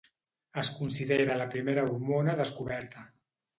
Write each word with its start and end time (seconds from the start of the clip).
Es 0.61 0.71
considera 0.77 1.37
la 1.43 1.47
primera 1.57 1.85
hormona 1.91 2.37
descoberta. 2.43 3.07